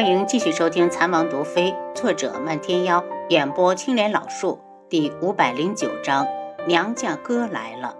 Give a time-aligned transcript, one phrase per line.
[0.00, 4.58] 欢迎继续收听《残王毒妃》，作者漫天妖，演播青莲老树，
[4.88, 6.26] 第五百零九章：
[6.66, 7.94] 娘家哥来了。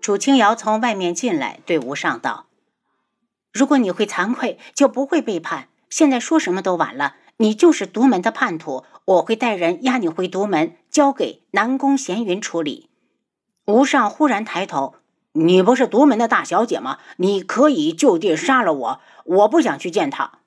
[0.00, 2.46] 楚清瑶从外面进来，对吴尚道
[3.52, 5.66] ：“如果你会惭愧，就不会背叛。
[5.90, 12.88] 现在说什么都晚了，你就是独门的叛徒，我会带人押你回独门，交给南宫闲云处理。”
[13.66, 14.94] 吴尚忽然抬头。
[15.32, 16.98] 你不是独门的大小姐吗？
[17.16, 20.38] 你可以就地杀了我，我不想去见他。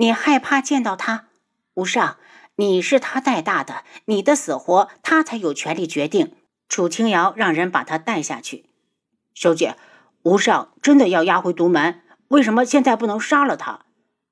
[0.00, 1.26] 你害怕见到他？
[1.74, 2.18] 吴尚，
[2.54, 6.36] 你是他带大的，你的死活他才有权利决定。
[6.68, 8.66] 楚清瑶让人把他带下去。
[9.34, 9.76] 小姐，
[10.22, 12.02] 吴尚真的要押回独门？
[12.28, 13.86] 为什么现在不能杀了他？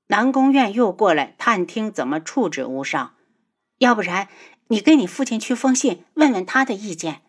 [0.07, 3.15] 南宫院又过来探听怎么处置吴尚。
[3.79, 4.29] 要不然，
[4.69, 7.23] 你跟你父亲去封信，问问他的意见。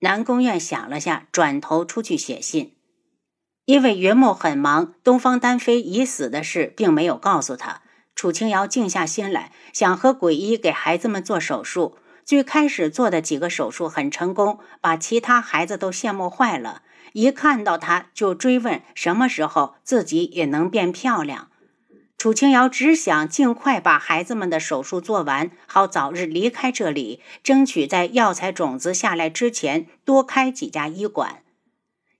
[0.00, 2.74] 南宫院想了下，转头出去写信。
[3.64, 7.82] 因为云木很忙，东方丹飞已死的事并没有告诉他。
[8.14, 11.96] 楚清瑶静下心来，想和鬼医给孩子们做手术。
[12.24, 16.82] 最开始做的几个手术很成功，把其他孩子都羡慕坏了。
[17.14, 21.48] 一看到他就追问什么时候自己也能变漂亮。
[22.16, 31.41] 楚清瑶只想尽快把孩子们的手术做完，好早日离开这里，争取在药材种子下来之前多开几家医馆。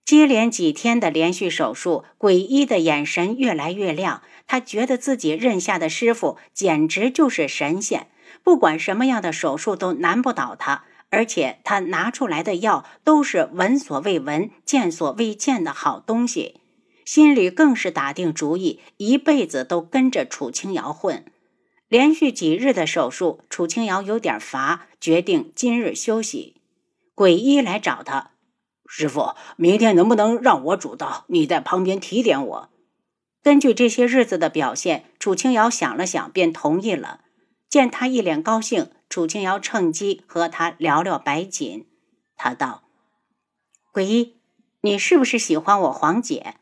[0.04, 4.22] 接连几天的连续手术，鬼医的眼神越来越亮。
[4.46, 8.08] 他觉得自己认下的师傅简直就是神仙，
[8.42, 10.84] 不管什么样的手术都难不倒他。
[11.10, 16.60] 而且他拿出来的药都是闻所未闻、见所未见的好东西。
[17.04, 21.24] 心里更是打定主意，一辈子都跟着楚清瑶混。
[21.88, 26.56] 连续几日的手术，楚清瑶有点乏，决定今日休息。
[27.14, 28.31] 鬼医来找他，
[28.94, 32.68] 师傅，明天能不能让我主刀，你在旁边提点我？
[33.42, 37.20] 根据这些日子的表现，楚清瑶想了想，便同意了。
[37.70, 41.86] 见他一脸高兴，楚清瑶趁机和他聊聊白锦。
[42.36, 42.82] 他道
[43.92, 44.36] ：“鬼医，
[44.82, 46.56] 你是不是喜欢我黄姐？”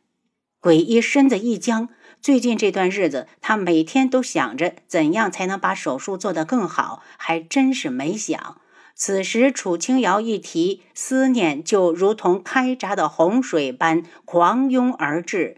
[0.62, 1.88] 鬼医身子一僵，
[2.22, 8.60] 最近这段日子，他每天都想着怎样才能把手术做得更好，还真是没想。
[9.02, 15.56] 此时楚清瑶一提，思念就如同开闸的洪水般狂涌而至。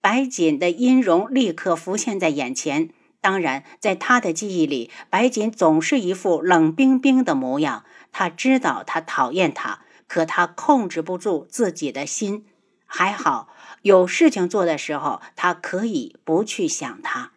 [0.00, 2.88] 白锦的音容立刻浮现在眼前。
[3.20, 7.84] 当然，在他的记忆里，白锦总是一副冷冰冰的模样。
[8.10, 12.46] 他知道他讨厌他，可他控制不住自己的心。
[12.86, 13.50] 还好。
[13.82, 17.32] 有事情做的时候，他可以不去想他。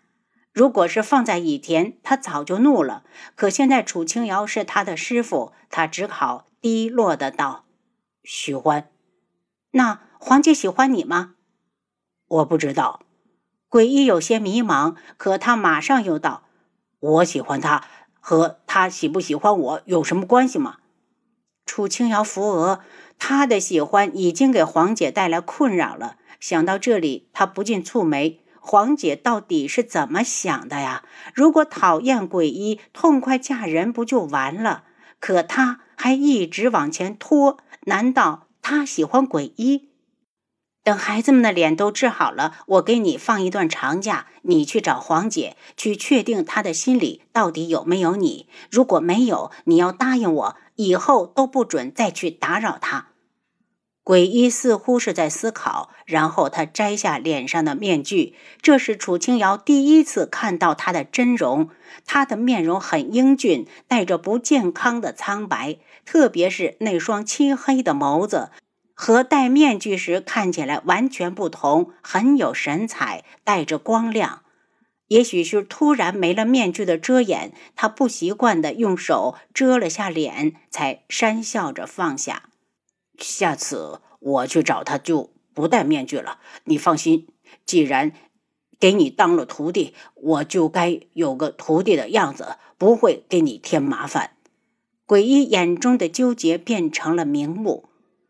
[0.54, 3.04] 如果是放在以前，他早就怒了。
[3.36, 7.66] 可现在楚清瑶是他的师傅，他只好低落的道
[8.24, 8.90] ：“喜欢。
[9.72, 11.36] 那黄姐喜欢你吗？”
[12.28, 13.02] 我不知道。
[13.70, 16.44] 鬼医有些迷茫，可他马上又道
[17.00, 17.86] ：“我喜欢他，
[18.20, 20.80] 和他喜不喜欢我有什么关系吗？”
[21.66, 22.82] 楚清瑶扶额，
[23.18, 26.18] 他的喜欢已经给黄姐带来困扰了。
[26.42, 31.04] 想到这里，他不禁蹙眉：黄姐到底是怎么想的呀？
[31.34, 34.84] 如果讨厌鬼医，痛快嫁人不就完了？
[35.20, 39.90] 可她还一直往前拖，难道她喜欢鬼医？
[40.84, 48.48] 等孩子们的脸都治好了，我给你放一段长假，你去找黄姐，去确定她的心里到底有没有你。
[48.70, 53.10] 如果没有，你要答应我，以后都不准再去打扰她。
[54.04, 58.36] 鬼医似乎是在思考，然后他摘下脸上的面具。
[58.60, 61.70] 这是楚清瑶第一次看到他的真容。
[62.06, 68.50] 他的面容很英俊，带着不健康的苍白，特别是那双漆黑的眸子，
[68.96, 74.42] 和戴面具时看起来完全不同，很有神采，带着光亮。
[75.10, 82.44] 也许是突然没了面具的遮掩，他不习惯地用手遮了下脸，才讪笑着放下。
[83.22, 86.40] 下次我去找他就不戴面具了。
[86.66, 87.28] 你放心，
[87.66, 88.12] 既然
[88.80, 94.32] 给你当了徒弟，我就该有个徒弟的样子，不会给你添麻烦。
[95.06, 97.90] 鬼医眼中的纠结变成了明目。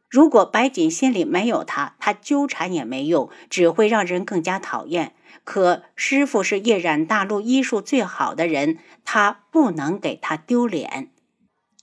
[0.09, 5.15] 如果白锦心里没有他，他纠缠也没用，只会让人更加讨厌。
[5.45, 11.11] 可师傅是夜染大陆医术最好的人，他不能给他丢脸。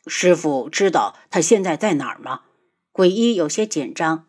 [0.06, 2.42] 师傅知道他现在在哪儿吗？
[2.98, 4.26] 鬼医有些紧张，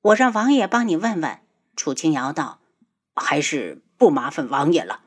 [0.00, 1.40] 我让王爷帮你问问。
[1.74, 2.60] 楚清瑶道
[3.16, 5.00] ：“还是不麻烦王爷了。”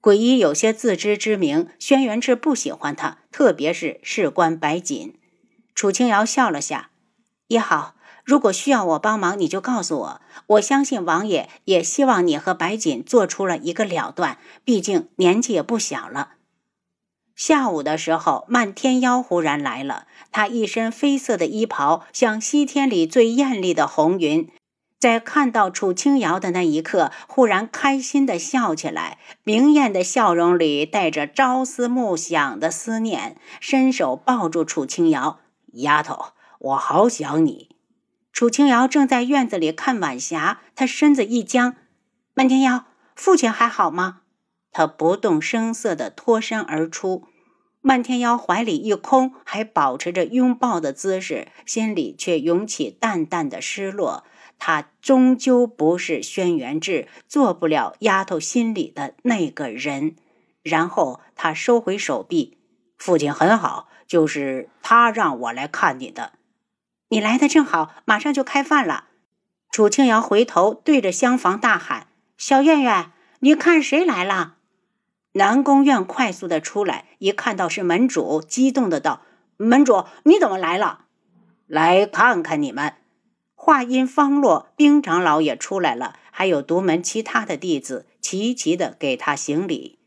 [0.00, 5.18] 鬼医有些自知之明，轩辕志不喜欢他，特别是事关白锦。
[5.74, 6.88] 楚清瑶笑了下
[7.48, 7.94] ：“也好，
[8.24, 10.22] 如果需要我帮忙，你就告诉我。
[10.46, 16.36] 我相信王爷也希望你和白锦做出了一个了断，毕竟年纪也不小了。
[17.38, 24.50] 下午的时候，漫天妖忽然来了，他一身绯色的衣袍，像西天里最艳丽的红云。
[24.98, 35.38] 在看到楚清瑶的那一刻，忽然开心的笑起来，明艳的笑容里带着朝思暮想的思念，伸手抱住楚清瑶
[35.74, 37.68] ：“丫头，我好想你。”
[38.34, 41.76] 楚清瑶正在院子里看晚霞，她身子一僵
[42.34, 44.22] ：“漫天妖，父亲还好吗？”
[44.78, 47.24] 他不动声色地脱身而出，
[47.80, 54.22] 漫天妖怀里一空，还保持着拥抱的姿势，心里却涌起淡淡的失落。
[54.56, 60.14] 他终究不是轩辕志，做不了丫头心里的那个人。
[60.62, 62.58] 然后他收回手臂，
[62.96, 66.34] 父亲很好，就是他让我来看你的。
[67.08, 69.06] 你来的正好，马上就开饭了。
[69.72, 72.06] 楚清瑶回头对着厢房大喊
[72.38, 73.10] ：“小苑苑，
[73.40, 74.54] 你看谁来了？”
[75.38, 79.22] 南宫院快速的出来，一看到是门主，激动的道
[79.56, 81.04] ：“门主，你怎么来了？
[81.68, 82.94] 来看看你们。”
[83.54, 90.00] 话音方落，冰长老也出来了，还有独门其他的弟子齐齐的给他行礼。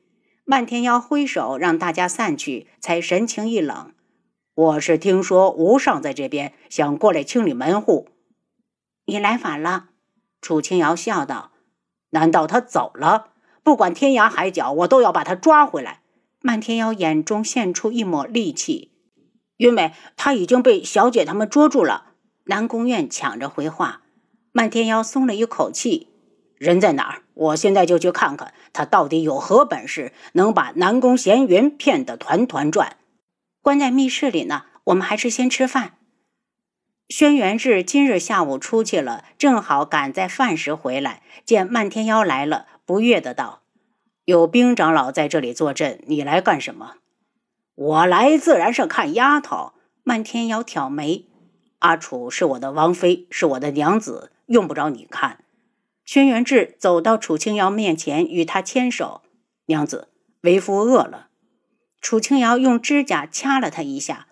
[0.44, 3.94] 漫天妖挥手让大家散去，才神情一冷
[4.54, 8.10] ：“我是听说吴尚在这边，想过来清理门户。”
[9.08, 9.92] 你来晚了。”
[10.42, 11.54] 楚清瑶笑道
[12.12, 13.30] ：“难道他走了？”
[13.64, 16.02] 不管天涯海角，我都要把他抓回来。
[16.42, 18.92] 漫天妖眼中现出一抹戾气，
[19.58, 22.14] 因为他已经被小姐他们捉住了。
[22.46, 24.02] 南宫院抢着回话，
[24.52, 26.08] 漫天妖松了一口气。
[26.58, 27.22] 人在哪儿？
[27.34, 32.98] 我现在就去看看他到底有何本事，能把南宫闲云骗得团团转。
[33.62, 35.94] 关在密室里呢，我们还是先吃饭。
[37.10, 42.68] 轩辕志今日下午出去了，正好赶在饭时回来，见漫天妖来了。
[42.92, 43.62] 不悦的道
[44.26, 46.96] ：“有兵长老在这里坐镇，你来干什么
[47.74, 49.72] ？”“我来自然是看丫头。”
[50.04, 51.30] 漫天妖挑眉
[51.80, 55.46] ：“阿楚是我的王妃，是我的娘子，用不着你看。”
[56.04, 59.22] 轩辕志走到楚清瑶面前，与她牵手
[59.68, 60.10] ：“娘子，
[60.42, 61.30] 为夫饿了。”
[62.02, 64.28] 楚清瑶用指甲掐了他一下：“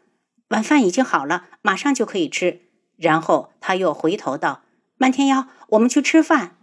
[0.49, 2.63] 晚饭已经好了，马上就可以吃。”
[2.99, 4.63] 然后他又回头道
[4.99, 6.57] ：“漫天妖，我们去吃饭。”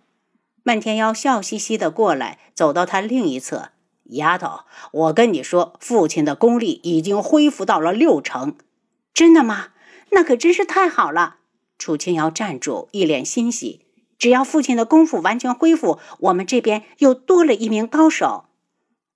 [0.66, 3.68] 漫天妖笑嘻嘻的过来，走到他另一侧。
[4.06, 8.56] 丫头，我跟你说，父亲的功力已经恢复到了六成。
[9.14, 9.68] 真的吗？
[10.10, 11.36] 那可真是太好了。
[11.78, 13.86] 楚清瑶站住，一脸欣喜。
[14.18, 18.46] 只要父亲的功夫完全恢复，我们这边又多了一名高手。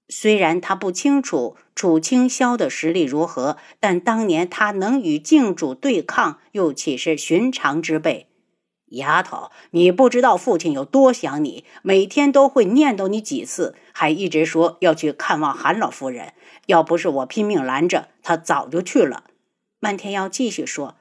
[0.09, 8.29] 虽然他不清楚楚清霄的实力如何，但当年他能与镜主对抗，又岂是寻常之辈？
[8.91, 16.35] 丫头，你不知道父亲有多想你，每天都会念叨你几次，还一直说要去看望韩老夫人。
[16.67, 19.25] 要不是我拼命拦着，他早就去了。
[19.81, 20.97] 漫天妖继续说：“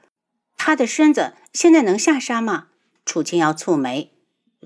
[0.58, 2.68] 他的身子现在能下山吗？”
[3.06, 4.12] 楚清瑶蹙眉：“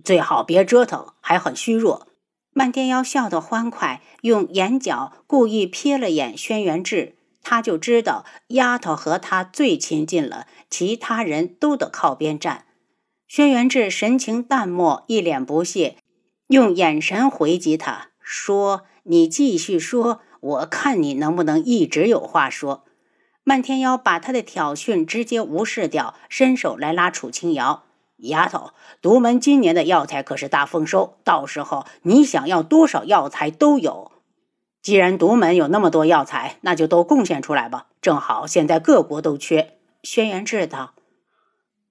[0.04, 2.08] 最好别折腾，还很虚弱。”
[2.56, 12.66] 漫天妖笑得欢快，用眼角故意瞥了眼轩辕志，他就知道丫头和他最亲近了，其他人都得靠边站。
[13.36, 15.98] 轩辕志神情淡漠，一脸不屑，
[16.50, 22.86] 用眼神回击他说：“你继续说，我看你能不能一直有话说。”
[23.44, 27.86] 漫天妖把他的挑衅直接无视掉，伸手来拉楚清瑶
[28.22, 28.70] ：“丫头，
[29.02, 34.12] 独门今年的药材可是大丰收，到时候你想要多少药材都有。
[34.84, 40.94] 既然独门有那么多药材，那就都贡献出来吧，正好现在各国都缺。”轩辕志道。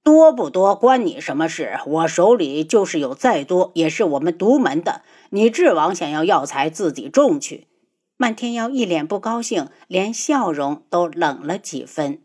[0.04, 1.78] 多不多关你什么事？
[1.86, 5.02] 我手里就是有再多，也是我们独门的。
[5.30, 7.68] 你智王想要药材，自己种去。
[8.16, 12.20] 漫天妖一脸不高兴，连笑容都冷了几分。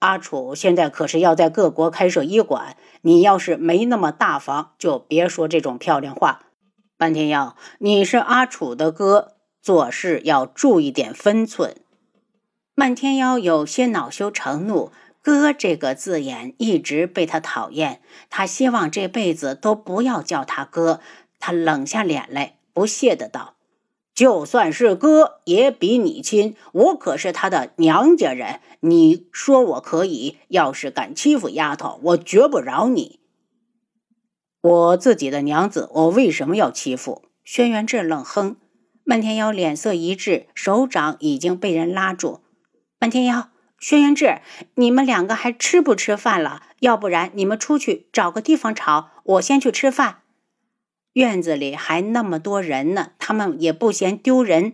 [0.00, 6.46] 阿楚现在可是要在各国开设医馆，你要是没那么大方，就别说这种漂亮话。
[6.98, 9.32] 漫天妖，你是阿楚的哥，
[9.62, 11.74] 做事要注意点分寸。
[12.74, 14.92] 漫天妖有些恼羞成怒。
[15.24, 21.00] 哥这个字眼一直被他讨厌，他希望这辈子都不要叫他哥。
[21.38, 23.54] 他冷下脸来，不屑的道
[24.14, 26.54] ：“就算是哥，也比你亲。
[26.72, 28.60] 我可是他的娘家人。
[28.80, 33.20] 你说我可以，要是敢欺负丫头，我绝不饶你。
[34.60, 38.56] 我自己的娘子，我为什么要欺负？”轩辕志冷哼。
[39.04, 42.40] 漫天妖脸色一滞，手掌已经被人拉住。
[43.00, 43.48] 漫天妖。
[43.86, 44.40] 轩辕志，
[44.76, 46.62] 你们两个还吃不吃饭了？
[46.80, 50.20] 要不然你们出去找个地方吵，我先去吃饭。
[51.12, 54.72] 院子里还那么多人呢，他们也不嫌丢人。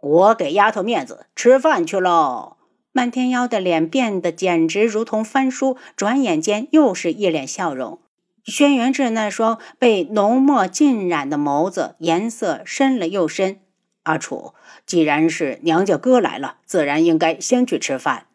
[0.00, 2.56] 我给丫头面子，吃饭去喽。
[2.92, 8.00] 漫天妖的脸变得简直如同翻书，转眼间又是一脸笑容。
[8.42, 13.60] 轩辕志那双被浓墨浸染的眸子，颜色深了又深。
[14.04, 14.54] 阿楚，
[14.84, 18.26] 既然是娘家哥来了，自然应该先去吃饭。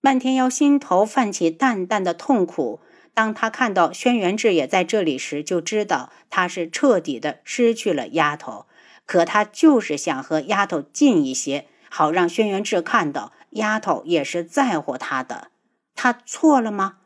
[0.00, 2.80] 漫天妖心头泛起淡淡的痛苦。
[3.12, 8.66] 当他看到轩辕志也在这里时，就知道他是彻底的失去了丫头。
[9.04, 15.48] 可他就是想和丫头近一些，好让轩辕志看到丫头也是在乎他的。
[15.96, 16.98] 他错了吗？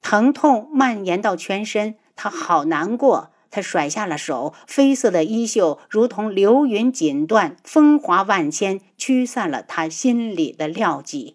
[0.00, 3.32] 疼痛蔓延到全身，他好难过。
[3.50, 11.34] 他甩下了手，绯色的衣袖如同流云锦缎，风华万千，驱散了他心里的料寂。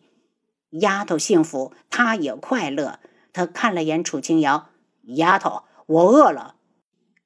[0.72, 3.00] 丫头幸福，他也快乐。
[3.34, 4.70] 他看了眼楚清瑶，
[5.04, 6.56] 丫头，我饿了。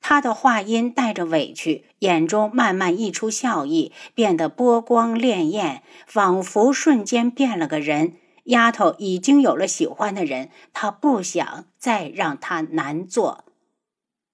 [0.01, 8.13] 他的话音带着委屈，眼中慢慢溢出笑意，变得波光潋滟，仿佛瞬间变了个人。
[8.45, 13.45] 丫头已经有了喜欢的人，他不想再让他难做。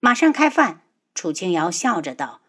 [0.06, 0.82] 马上开饭，
[1.16, 2.42] 楚清瑶笑着道。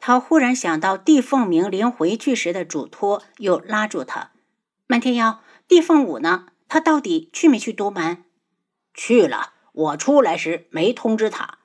[0.00, 4.32] 他忽然想到帝凤鸣临回去时的嘱托，又拉住他
[4.88, 6.46] ：“漫天妖，帝凤舞呢？
[6.66, 8.24] 他到底去没去独门
[8.92, 9.52] ？”“去了。
[9.72, 11.58] 我出来时没通知他。”“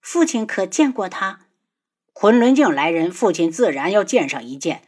[0.00, 1.40] 父亲可见过他
[2.14, 4.82] ？”“昆仑镜来人，父亲自然要见上一见。”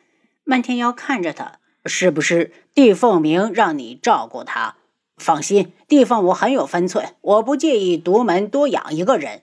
[0.47, 4.77] 漫天妖看着他：“是不是帝凤鸣让你照顾他？
[5.17, 9.43] 放心，帝凤舞很有分寸，我不介意独门多养一个人。”